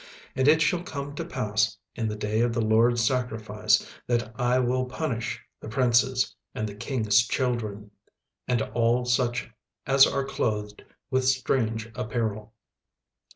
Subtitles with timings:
[0.01, 4.31] 36:001:008 And it shall come to pass in the day of the LORD's sacrifice, that
[4.35, 7.91] I will punish the princes, and the king's children,
[8.47, 9.51] and all such
[9.85, 12.51] as are clothed with strange apparel.